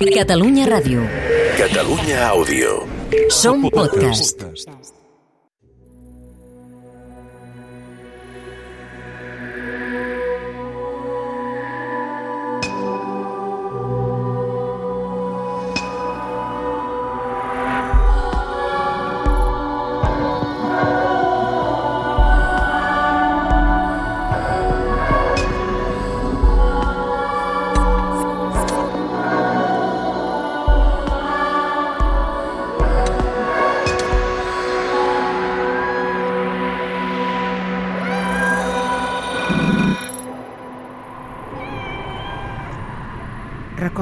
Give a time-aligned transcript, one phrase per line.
[0.00, 1.04] Catalunya Ràdio.
[1.60, 2.88] Catalunya Àudio.
[3.28, 4.40] Som podcast.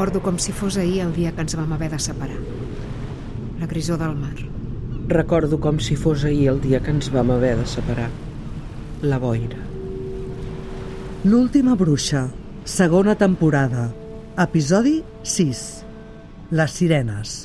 [0.01, 2.39] Recordo com si fos ahir el dia que ens vam haver de separar.
[3.61, 4.39] La grisó del mar.
[5.11, 8.07] Recordo com si fos ahir el dia que ens vam haver de separar.
[9.03, 9.61] La boira.
[11.25, 12.25] L'última bruixa,
[12.65, 13.91] segona temporada,
[14.47, 15.63] episodi 6.
[16.57, 17.37] Les sirenes.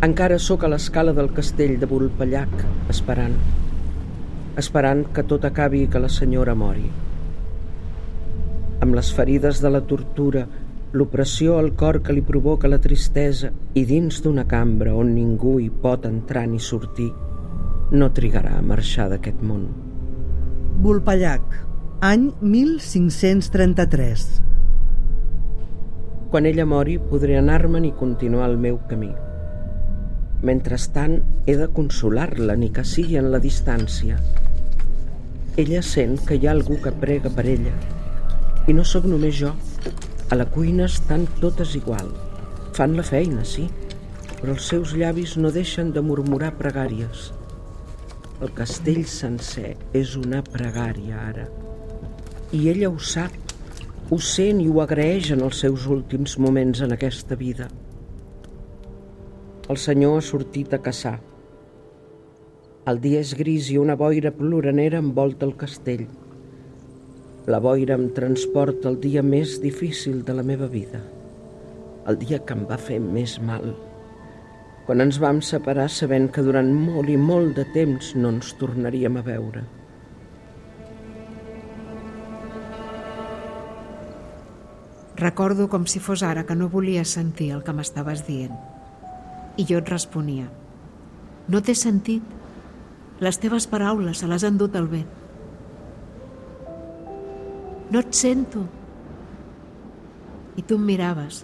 [0.00, 2.56] Encara sóc a l'escala del castell de Volpellac,
[2.88, 3.36] esperant.
[4.56, 6.88] Esperant que tot acabi i que la senyora mori.
[8.82, 10.40] Amb les ferides de la tortura,
[10.98, 15.68] l'opressió al cor que li provoca la tristesa i dins d'una cambra on ningú hi
[15.84, 17.12] pot entrar ni sortir,
[17.94, 19.68] no trigarà a marxar d'aquest món.
[20.82, 21.54] Volpellac,
[22.02, 24.26] any 1533.
[26.34, 29.12] Quan ella mori, podré anar-me'n i continuar el meu camí.
[30.42, 34.18] Mentrestant, he de consolar-la, ni que sigui en la distància.
[35.54, 37.78] Ella sent que hi ha algú que prega per ella.
[38.70, 39.50] I no sóc només jo.
[40.30, 42.12] A la cuina estan totes igual.
[42.76, 43.66] Fan la feina, sí,
[44.38, 47.32] però els seus llavis no deixen de murmurar pregàries.
[48.42, 51.48] El castell sencer és una pregària, ara.
[52.54, 53.34] I ella ho sap,
[54.10, 57.68] ho sent i ho agraeix en els seus últims moments en aquesta vida.
[59.70, 61.18] El senyor ha sortit a caçar.
[62.86, 66.06] El dia és gris i una boira ploranera envolta el castell.
[67.42, 71.00] La boira em transporta el dia més difícil de la meva vida.
[72.06, 73.72] El dia que em va fer més mal.
[74.86, 79.18] Quan ens vam separar sabent que durant molt i molt de temps no ens tornaríem
[79.18, 79.62] a veure.
[85.18, 88.54] Recordo com si fos ara que no volia sentir el que m'estaves dient.
[89.58, 90.46] I jo et responia.
[91.50, 92.22] No té sentit.
[93.18, 95.21] Les teves paraules se les han dut el vent.
[97.92, 98.62] No et sento.
[100.56, 101.42] I tu em miraves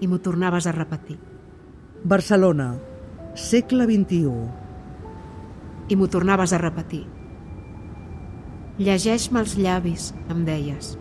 [0.00, 1.18] i m'ho tornaves a repetir.
[2.08, 2.70] Barcelona,
[3.36, 4.32] segle XXI.
[5.92, 7.04] I m'ho tornaves a repetir.
[8.80, 10.94] Llegeix-me els llavis, em deies.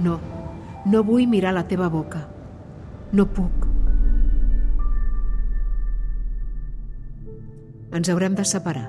[0.00, 0.16] No,
[0.88, 2.24] no vull mirar la teva boca.
[3.12, 3.68] No puc.
[7.92, 8.88] Ens haurem de separar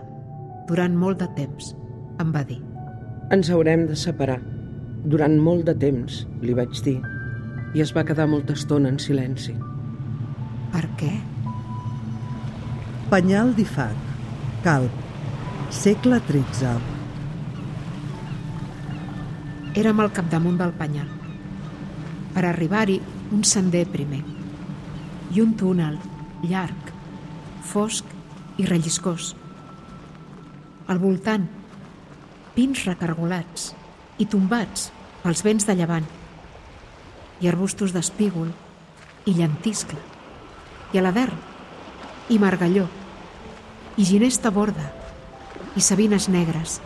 [0.71, 1.75] durant molt de temps,
[2.23, 2.63] em va dir.
[3.35, 4.39] Ens haurem de separar.
[5.07, 6.97] Durant molt de temps, li vaig dir,
[7.71, 9.53] i es va quedar molta estona en silenci.
[10.73, 11.11] Per què?
[13.13, 14.01] Penyal d'Ifac,
[14.65, 14.97] Calp,
[15.71, 16.73] segle XIII.
[19.79, 21.07] Érem al capdamunt del penyal.
[22.35, 22.99] Per arribar-hi,
[23.31, 24.25] un sender primer.
[25.31, 25.95] I un túnel
[26.43, 26.91] llarg,
[27.71, 28.11] fosc
[28.59, 29.31] i relliscós.
[30.91, 31.47] Al voltant,
[32.59, 33.71] pins recargolats
[34.19, 34.89] i tombats
[35.23, 36.07] pels vents de llevant
[37.41, 38.49] i arbustos d'espígol
[39.27, 39.99] i llentiscle
[40.93, 41.37] i aladern
[42.33, 42.87] i margalló
[43.97, 44.89] i ginesta borda
[45.77, 46.79] i sabines negres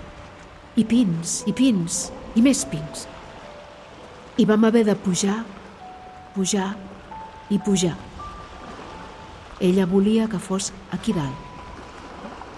[0.76, 2.04] i pins i pins
[2.36, 3.08] i més pins.
[4.40, 5.42] I vam haver de pujar
[6.34, 6.76] pujar
[7.50, 7.96] i pujar.
[9.60, 11.50] Ella volia que fos aquí dalt.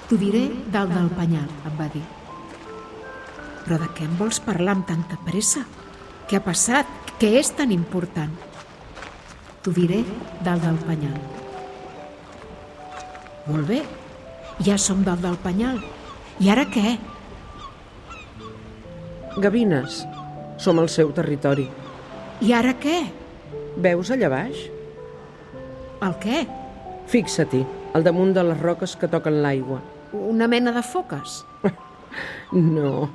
[0.07, 2.03] T'ho diré dalt del penyal, em va dir.
[3.63, 5.63] Però de què em vols parlar amb tanta pressa?
[6.27, 6.89] Què ha passat?
[7.19, 8.31] Què és tan important?
[9.63, 10.01] T'ho diré
[10.43, 11.19] dalt del penyal.
[13.47, 13.79] Molt bé,
[14.63, 15.79] ja som dalt del penyal.
[16.43, 16.97] I ara què?
[19.43, 20.03] Gavines,
[20.61, 21.69] som al seu territori.
[22.43, 22.99] I ara què?
[23.83, 24.67] Veus allà baix?
[26.03, 26.43] El què?
[27.09, 27.63] Fixa-t'hi,
[27.95, 29.79] al damunt de les roques que toquen l'aigua.
[30.13, 31.41] Una mena de foques?
[32.53, 33.09] No,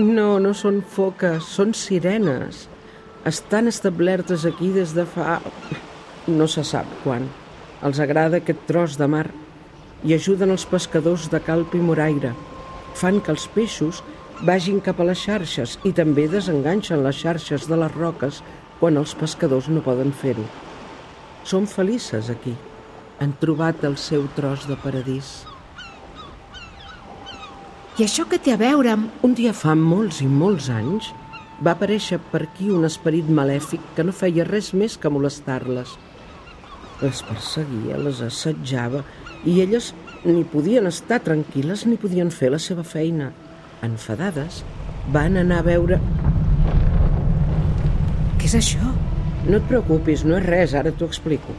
[0.00, 2.66] no, no són foques, són sirenes.
[3.28, 5.40] Estan establertes aquí des de fa...
[6.26, 7.26] no se sap quan.
[7.84, 9.26] Els agrada aquest tros de mar
[10.04, 12.32] i ajuden els pescadors de calp i moraire.
[12.96, 14.00] Fan que els peixos
[14.44, 18.40] vagin cap a les xarxes i també desenganxen les xarxes de les roques
[18.80, 20.46] quan els pescadors no poden fer-ho.
[21.44, 22.56] Són felices aquí.
[23.20, 25.49] Han trobat el seu tros de paradís.
[28.00, 29.24] I això què té a veure amb...
[29.26, 31.10] Un dia fa molts i molts anys
[31.60, 35.90] va aparèixer per aquí un esperit malèfic que no feia res més que molestar-les.
[37.02, 39.02] Les perseguia, les assetjava
[39.44, 39.90] i elles
[40.24, 43.34] ni podien estar tranquil·les ni podien fer la seva feina.
[43.84, 44.62] Enfadades,
[45.12, 46.00] van anar a veure...
[48.40, 48.94] Què és això?
[49.44, 51.52] No et preocupis, no és res, ara t'ho explico.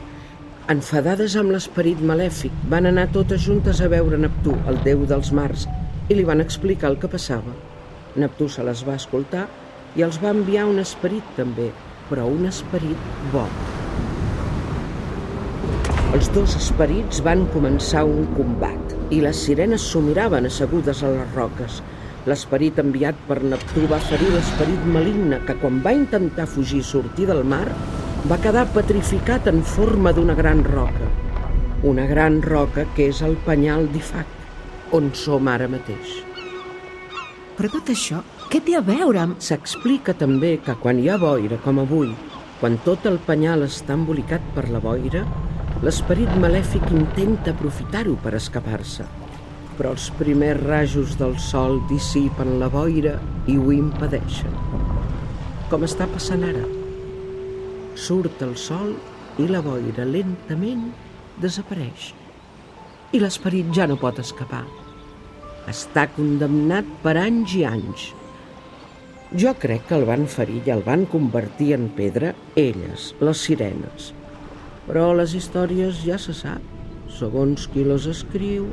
[0.73, 5.69] Enfadades amb l'esperit malèfic, van anar totes juntes a veure Neptú, el déu dels mars,
[6.11, 7.53] i li van explicar el que passava.
[8.19, 9.45] Neptú se les va escoltar
[9.95, 11.69] i els va enviar un esperit també,
[12.09, 13.45] però un esperit bo.
[16.11, 21.37] Els dos esperits van començar un combat i les sirenes s'ho miraven assegudes a les
[21.37, 21.79] roques.
[22.27, 27.29] L'esperit enviat per Neptú va ferir l'esperit maligne que quan va intentar fugir i sortir
[27.31, 27.63] del mar
[28.27, 31.07] va quedar petrificat en forma d'una gran roca.
[31.87, 34.40] Una gran roca que és el penyal d'Ifac,
[34.97, 36.19] on som ara mateix.
[37.57, 38.21] Però tot això,
[38.51, 39.39] què té a veure amb...
[39.43, 42.09] S'explica també que quan hi ha boira, com avui,
[42.61, 45.23] quan tot el penyal està embolicat per la boira,
[45.85, 49.07] l'esperit malèfic intenta aprofitar-ho per escapar-se.
[49.77, 53.15] Però els primers rajos del sol dissipen la boira
[53.49, 54.57] i ho impedeixen.
[55.71, 56.65] Com està passant ara?
[57.95, 58.93] Surt el sol
[59.39, 60.89] i la boira lentament
[61.41, 62.11] desapareix.
[63.11, 64.65] I l'esperit ja no pot escapar.
[65.69, 68.07] Està condemnat per anys i anys.
[69.37, 74.11] Jo crec que el van ferir i el van convertir en pedra elles, les sirenes.
[74.87, 76.61] Però les històries ja se sap.
[77.11, 78.69] Segons qui les escriu...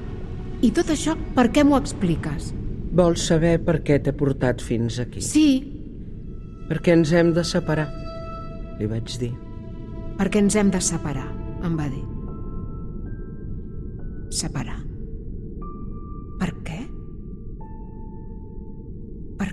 [0.63, 2.53] I tot això, per què m'ho expliques?
[2.99, 5.21] Vols saber per què t'he portat fins aquí?
[5.23, 5.49] Sí,
[6.69, 7.87] Perquè ens hem de separar,
[8.77, 9.31] li vaig dir.
[10.19, 11.25] perquè ens hem de separar,
[11.65, 12.03] em va dir.
[14.29, 14.88] Separar.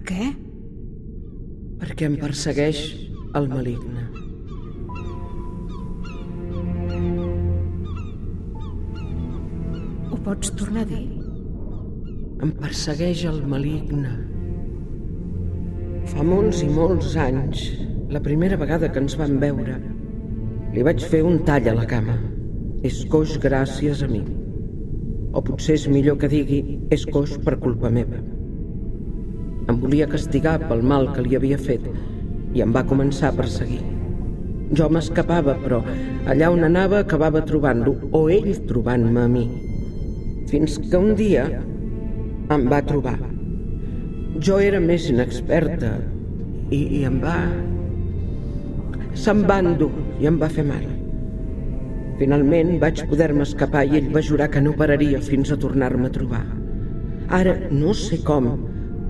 [0.05, 0.29] Què?
[1.81, 2.81] Perquè em persegueix
[3.37, 4.05] el maligne.
[10.11, 11.03] Ho pots tornar a dir?
[12.45, 14.13] Em persegueix el maligne.
[16.13, 17.65] Fa molts i molts anys,
[18.13, 19.79] la primera vegada que ens vam veure,
[20.75, 22.19] li vaig fer un tall a la cama.
[22.85, 24.21] És coix gràcies a mi.
[25.33, 26.61] O potser és millor que digui
[26.93, 28.21] és coix per culpa meva.
[29.65, 31.85] Em volia castigar pel mal que li havia fet
[32.55, 33.81] i em va començar a perseguir.
[34.77, 35.81] Jo m'escapava, però
[36.31, 39.45] allà on anava acabava trobant-lo, o ell trobant-me a mi.
[40.49, 41.45] Fins que un dia
[42.53, 43.17] em va trobar.
[44.45, 45.95] Jo era més inexperta
[46.69, 47.37] i, i em va...
[49.15, 49.91] Se'm va endur
[50.21, 50.85] i em va fer mal.
[52.19, 56.15] Finalment vaig poder-me escapar i ell va jurar que no pararia fins a tornar-me a
[56.15, 56.43] trobar.
[57.35, 58.51] Ara, no sé com,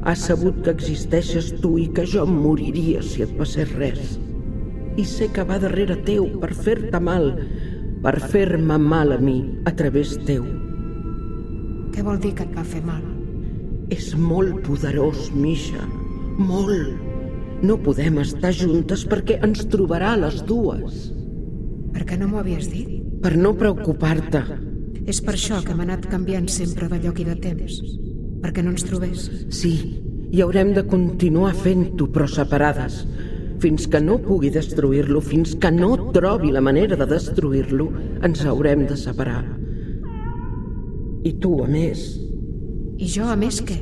[0.05, 4.19] ha sabut que existeixes tu i que jo em moriria si et passés res.
[5.01, 7.31] I sé que va darrere teu per fer-te mal,
[8.05, 10.45] per fer-me mal a mi a través teu.
[11.95, 13.01] Què vol dir que et va fer mal?
[13.89, 15.81] És molt poderós, Misha.
[16.37, 17.01] Molt.
[17.65, 21.05] No podem estar juntes perquè ens trobarà a les dues.
[21.95, 22.97] Per què no m'ho havies dit?
[23.25, 24.43] Per no preocupar-te.
[25.09, 27.79] És per això que hem anat canviant sempre de lloc i de temps.
[28.45, 29.25] Perquè no ens trobés.
[29.49, 29.73] Sí,
[30.29, 33.01] i haurem de continuar fent-ho, però separades.
[33.63, 37.89] Fins que no pugui destruir-lo, fins que no trobi la manera de destruir-lo,
[38.21, 39.41] ens haurem de separar.
[41.25, 42.05] I tu, a més,
[42.95, 43.75] I jo, a més, què?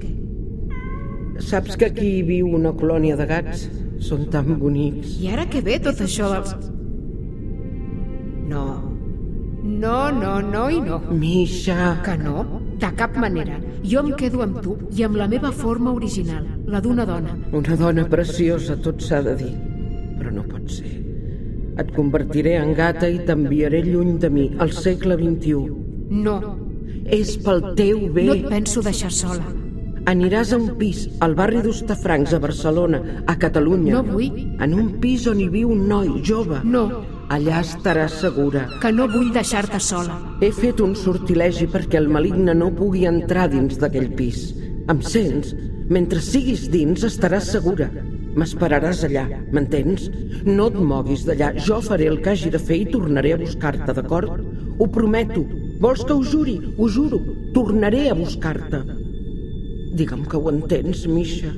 [1.44, 3.68] saps que aquí viu una colònia de gats?
[4.02, 5.18] Són tan bonics.
[5.22, 6.56] I ara què ve tot això dels...
[8.50, 8.66] No.
[9.64, 11.00] No, no, no i no.
[11.12, 12.63] Misha, Que no?
[12.84, 13.60] De cap manera.
[13.88, 17.38] Jo em quedo amb tu i amb la meva forma original, la d'una dona.
[17.56, 19.54] una dona preciosa, tot s'ha de dir.
[20.20, 20.92] Però no pot ser.
[21.80, 25.56] Et convertiré en gata i t'enviaré lluny de mi, al segle XXI.
[26.12, 26.36] No,
[27.06, 28.24] És pel teu bé.
[28.28, 29.44] no et penso deixar sola.
[30.06, 33.94] Aniràs a un pis al barri d'Ostafrancs, a Barcelona, a Catalunya.
[33.94, 34.32] No vull.
[34.60, 36.60] En un pis on hi viu un noi jove.
[36.64, 36.90] No,
[37.30, 38.68] Allà estaràs segura.
[38.82, 40.18] que no vull deixar-te sola.
[40.42, 44.54] He fet un sortilegi perquè el maligne no pugui entrar dins d'aquell pis.
[44.90, 45.56] Em sents?
[45.90, 47.90] Mentre siguis dins estaràs segura.
[48.36, 50.10] M'esperaràs allà, m'entens?
[50.46, 51.54] No et moguis d'allà.
[51.56, 54.44] Jo faré el que hagi de fer i tornaré a buscar-te, d'acord?
[54.80, 55.46] Ho prometo.
[55.80, 56.60] Vols que ho juri?
[56.78, 57.22] Ho juro.
[57.54, 58.84] Tornaré a buscar-te.
[59.94, 61.54] Digue'm que ho entens, Misha.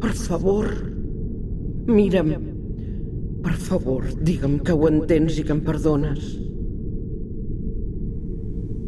[0.00, 0.70] Per favor,
[1.86, 2.55] mira'm.
[3.46, 6.32] Per favor, digue'm que ho entens i que em perdones.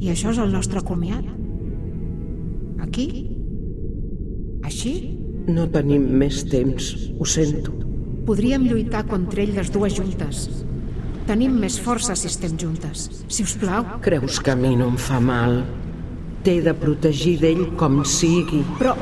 [0.02, 1.26] I això és el nostre comiat?
[2.82, 3.04] Aquí?
[4.66, 4.94] Així?
[5.46, 7.70] No tenim més temps, ho sento.
[8.26, 10.48] Podríem lluitar contra ell les dues juntes.
[11.28, 13.04] Tenim més força si estem juntes.
[13.30, 13.86] Si us plau.
[14.02, 15.60] Creus que a mi no em fa mal?
[16.42, 18.64] T'he de protegir d'ell com sigui.
[18.82, 18.96] Però...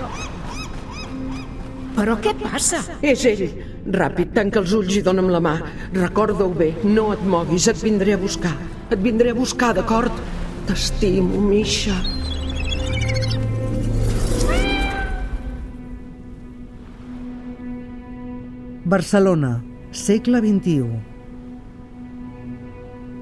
[1.96, 2.82] Però què passa?
[3.00, 3.75] És ell!
[3.86, 5.54] Ràpid, tanca els ulls i dona'm la mà.
[5.94, 8.56] Recorda-ho bé, no et moguis, et vindré a buscar.
[8.90, 10.10] Et vindré a buscar, d'acord?
[10.66, 11.94] T'estimo, Misha.
[18.86, 20.98] Barcelona, segle XXI.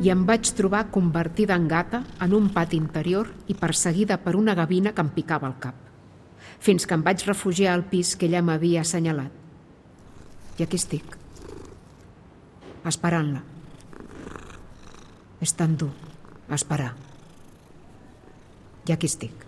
[0.01, 4.57] I em vaig trobar convertida en gata en un pati interior i perseguida per una
[4.57, 5.77] gavina que em picava el cap.
[6.59, 9.44] Fins que em vaig refugiar al pis que ella m'havia assenyalat.
[10.59, 11.17] I aquí estic.
[12.87, 13.41] Esperant-la.
[15.43, 15.91] És tan dur,
[16.55, 16.93] esperar.
[18.87, 19.45] I aquí estic.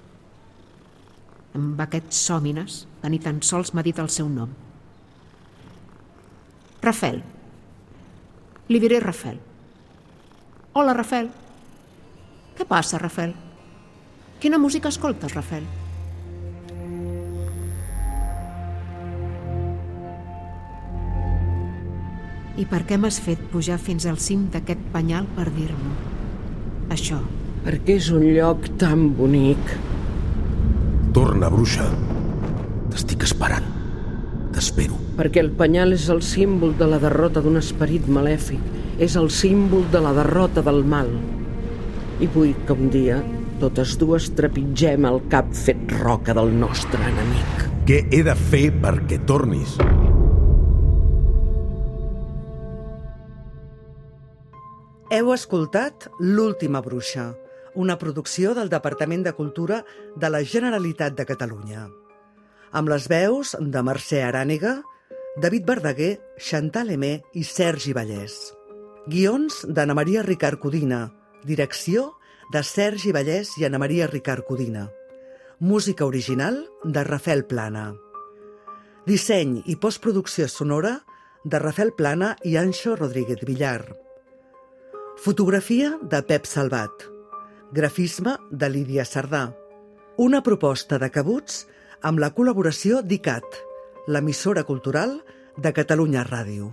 [1.56, 4.50] Amb aquests sòmines que ni tan sols m'ha dit el seu nom.
[6.82, 7.22] Rafel.
[8.68, 9.38] Li diré Rafel.
[10.74, 11.30] Hola, Rafel.
[12.56, 13.32] Què passa, Rafel?
[14.40, 15.64] Quina música escoltes, Rafel?
[22.56, 25.90] I per què m'has fet pujar fins al cim d'aquest penyal per dir-m'ho?
[26.94, 27.18] Això.
[27.66, 29.72] Perquè és un lloc tan bonic.
[31.16, 31.84] Torna, bruixa.
[32.92, 33.66] T'estic esperant.
[34.54, 34.96] T'espero.
[35.18, 38.62] Perquè el penyal és el símbol de la derrota d'un esperit malèfic.
[39.02, 41.12] És el símbol de la derrota del mal.
[42.24, 43.20] I vull que un dia
[43.60, 47.68] totes dues trepitgem el cap fet roca del nostre enemic.
[47.88, 49.76] Què he de fer perquè tornis?
[55.06, 57.28] Heu escoltat L'última bruixa,
[57.78, 59.84] una producció del Departament de Cultura
[60.18, 61.84] de la Generalitat de Catalunya.
[62.74, 64.80] Amb les veus de Mercè Arànega,
[65.38, 68.34] David Verdaguer, Chantal Emé i Sergi Vallès.
[69.06, 71.12] Guions d'Anna Maria Ricard Codina.
[71.46, 72.08] Direcció
[72.50, 74.88] de Sergi Vallès i Anna Maria Ricard Codina.
[75.60, 77.92] Música original de Rafael Plana.
[79.06, 80.96] Disseny i postproducció sonora
[81.44, 84.05] de Rafael Plana i Anxo Rodríguez Villar.
[85.16, 86.90] Fotografia de Pep Salvat.
[87.72, 89.54] Grafisme de Lídia Sardà.
[90.16, 91.64] Una proposta de cabuts
[92.02, 93.60] amb la col·laboració d'ICAT,
[94.12, 95.16] l'emissora cultural
[95.56, 96.70] de Catalunya Ràdio.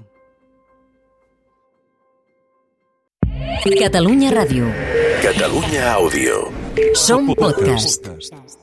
[3.63, 4.67] Catalunya Ràdio.
[5.23, 6.43] Catalunya Àudio.
[6.99, 8.03] Som podcast.
[8.03, 8.62] podcast.